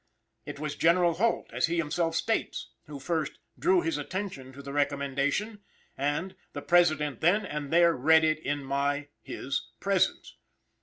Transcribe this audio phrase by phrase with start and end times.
[0.47, 4.73] It was General Holt, as he himself states, who first "drew his attention to the
[4.73, 5.59] recommendation,"
[5.95, 10.37] and "the President then and there read it in my (his) presence."